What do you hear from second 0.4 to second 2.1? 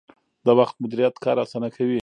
د وخت مدیریت کار اسانه کوي